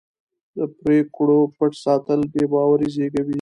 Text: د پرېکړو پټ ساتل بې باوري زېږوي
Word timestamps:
د 0.55 0.57
پرېکړو 0.79 1.39
پټ 1.57 1.71
ساتل 1.85 2.19
بې 2.33 2.43
باوري 2.51 2.87
زېږوي 2.95 3.29